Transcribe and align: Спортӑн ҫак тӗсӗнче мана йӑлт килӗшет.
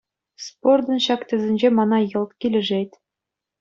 Спортӑн 0.45 0.97
ҫак 1.09 1.21
тӗсӗнче 1.33 1.69
мана 1.83 1.99
йӑлт 2.09 2.31
килӗшет. 2.43 2.91